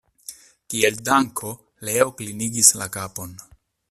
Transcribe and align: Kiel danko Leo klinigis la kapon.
Kiel 0.73 0.95
danko 1.09 1.51
Leo 1.89 2.09
klinigis 2.21 2.73
la 2.81 2.89
kapon. 2.97 3.37